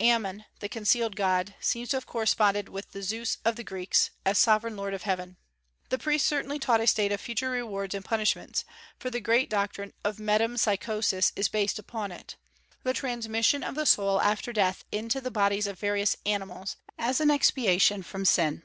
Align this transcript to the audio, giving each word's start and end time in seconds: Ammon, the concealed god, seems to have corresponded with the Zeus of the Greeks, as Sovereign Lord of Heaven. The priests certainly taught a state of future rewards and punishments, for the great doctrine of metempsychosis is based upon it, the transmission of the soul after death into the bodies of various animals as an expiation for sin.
Ammon, 0.00 0.46
the 0.60 0.68
concealed 0.70 1.14
god, 1.14 1.52
seems 1.60 1.90
to 1.90 1.98
have 1.98 2.06
corresponded 2.06 2.70
with 2.70 2.92
the 2.92 3.02
Zeus 3.02 3.36
of 3.44 3.54
the 3.56 3.62
Greeks, 3.62 4.08
as 4.24 4.38
Sovereign 4.38 4.78
Lord 4.78 4.94
of 4.94 5.02
Heaven. 5.02 5.36
The 5.90 5.98
priests 5.98 6.26
certainly 6.26 6.58
taught 6.58 6.80
a 6.80 6.86
state 6.86 7.12
of 7.12 7.20
future 7.20 7.50
rewards 7.50 7.94
and 7.94 8.02
punishments, 8.02 8.64
for 8.98 9.10
the 9.10 9.20
great 9.20 9.50
doctrine 9.50 9.92
of 10.02 10.16
metempsychosis 10.18 11.34
is 11.36 11.50
based 11.50 11.78
upon 11.78 12.12
it, 12.12 12.36
the 12.82 12.94
transmission 12.94 13.62
of 13.62 13.74
the 13.74 13.84
soul 13.84 14.22
after 14.22 14.54
death 14.54 14.84
into 14.90 15.20
the 15.20 15.30
bodies 15.30 15.66
of 15.66 15.78
various 15.78 16.16
animals 16.24 16.76
as 16.96 17.20
an 17.20 17.30
expiation 17.30 18.02
for 18.02 18.24
sin. 18.24 18.62